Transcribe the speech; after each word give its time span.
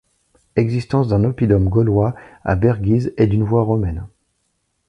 Existence 0.55 1.09
d’un 1.09 1.23
oppidum 1.25 1.69
gaulois 1.69 2.15
à 2.43 2.55
Berguise 2.55 3.13
et 3.17 3.27
d’une 3.27 3.43
voie 3.43 3.61
romaine. 3.61 4.07